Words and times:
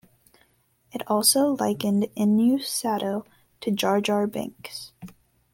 It 0.91 1.03
also 1.05 1.49
likened 1.59 2.07
Inoue 2.17 2.63
Sato 2.63 3.23
to 3.59 3.69
Jar 3.69 4.01
Jar 4.01 4.25
Binks. 4.25 4.93